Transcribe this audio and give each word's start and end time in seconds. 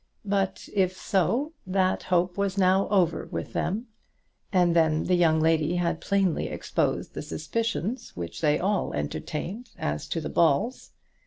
But 0.25 0.67
if 0.73 0.97
so, 0.97 1.53
that 1.67 2.01
hope 2.01 2.35
was 2.35 2.57
now 2.57 2.89
over 2.89 3.27
with 3.29 3.53
them. 3.53 3.85
And 4.51 4.75
then 4.75 5.03
the 5.03 5.13
young 5.13 5.39
lady 5.39 5.75
had 5.75 6.01
plainly 6.01 6.47
exposed 6.47 7.13
the 7.13 7.21
suspicions 7.21 8.13
which 8.15 8.41
they 8.41 8.57
all 8.57 8.93
entertained 8.95 9.69
as 9.77 10.07
to 10.07 10.19
the 10.19 10.27
Balls. 10.29 10.93